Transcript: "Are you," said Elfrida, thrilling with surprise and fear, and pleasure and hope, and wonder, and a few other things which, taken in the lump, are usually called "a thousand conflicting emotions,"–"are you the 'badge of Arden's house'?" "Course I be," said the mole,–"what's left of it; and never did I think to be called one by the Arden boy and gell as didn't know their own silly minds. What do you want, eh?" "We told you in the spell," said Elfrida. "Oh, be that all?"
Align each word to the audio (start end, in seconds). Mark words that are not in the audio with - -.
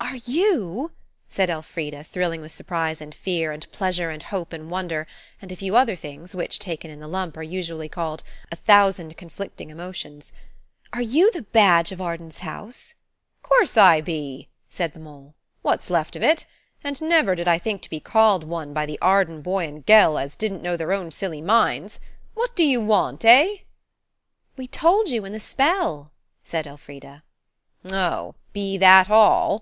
"Are 0.00 0.16
you," 0.16 0.90
said 1.28 1.48
Elfrida, 1.48 2.02
thrilling 2.02 2.40
with 2.40 2.52
surprise 2.52 3.00
and 3.00 3.14
fear, 3.14 3.52
and 3.52 3.70
pleasure 3.70 4.10
and 4.10 4.20
hope, 4.24 4.52
and 4.52 4.72
wonder, 4.72 5.06
and 5.40 5.52
a 5.52 5.56
few 5.56 5.76
other 5.76 5.94
things 5.94 6.34
which, 6.34 6.58
taken 6.58 6.90
in 6.90 6.98
the 6.98 7.06
lump, 7.06 7.36
are 7.36 7.44
usually 7.44 7.88
called 7.88 8.24
"a 8.50 8.56
thousand 8.56 9.16
conflicting 9.16 9.70
emotions,"–"are 9.70 11.00
you 11.00 11.30
the 11.30 11.42
'badge 11.42 11.92
of 11.92 12.00
Arden's 12.00 12.40
house'?" 12.40 12.94
"Course 13.44 13.76
I 13.76 14.00
be," 14.00 14.48
said 14.68 14.94
the 14.94 14.98
mole,–"what's 14.98 15.90
left 15.90 16.16
of 16.16 16.24
it; 16.24 16.44
and 16.82 17.00
never 17.00 17.36
did 17.36 17.46
I 17.46 17.58
think 17.58 17.80
to 17.82 17.90
be 17.90 18.00
called 18.00 18.42
one 18.42 18.72
by 18.74 18.84
the 18.84 18.98
Arden 19.00 19.42
boy 19.42 19.64
and 19.68 19.86
gell 19.86 20.18
as 20.18 20.34
didn't 20.34 20.60
know 20.60 20.76
their 20.76 20.92
own 20.92 21.12
silly 21.12 21.40
minds. 21.40 22.00
What 22.34 22.56
do 22.56 22.64
you 22.64 22.80
want, 22.80 23.24
eh?" 23.24 23.58
"We 24.56 24.66
told 24.66 25.08
you 25.08 25.24
in 25.24 25.32
the 25.32 25.38
spell," 25.38 26.10
said 26.42 26.66
Elfrida. 26.66 27.22
"Oh, 27.88 28.34
be 28.52 28.76
that 28.78 29.08
all?" 29.08 29.56